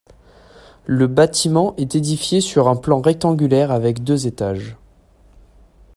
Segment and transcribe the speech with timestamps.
[0.87, 4.75] Le bâtiment est édifié sur un plan rectangulaire avec deux étages.